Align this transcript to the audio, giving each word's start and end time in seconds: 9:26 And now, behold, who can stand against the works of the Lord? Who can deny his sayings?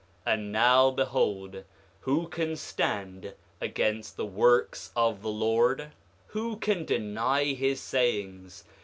9:26 0.25 0.33
And 0.33 0.51
now, 0.51 0.89
behold, 0.89 1.63
who 1.99 2.27
can 2.27 2.55
stand 2.55 3.35
against 3.61 4.17
the 4.17 4.25
works 4.25 4.89
of 4.95 5.21
the 5.21 5.29
Lord? 5.29 5.91
Who 6.29 6.57
can 6.57 6.85
deny 6.85 7.43
his 7.53 7.79
sayings? 7.79 8.63